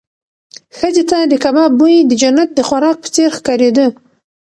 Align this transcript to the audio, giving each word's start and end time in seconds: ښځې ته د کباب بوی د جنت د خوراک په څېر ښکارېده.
ښځې 0.77 1.03
ته 1.09 1.17
د 1.31 1.33
کباب 1.43 1.71
بوی 1.79 1.95
د 2.09 2.11
جنت 2.21 2.49
د 2.55 2.59
خوراک 2.67 2.97
په 3.03 3.09
څېر 3.15 3.29
ښکارېده. 3.37 3.85